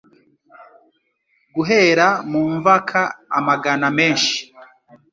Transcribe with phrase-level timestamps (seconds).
[1.55, 3.01] Guhera mu mvaka
[3.37, 4.37] amagana menshi,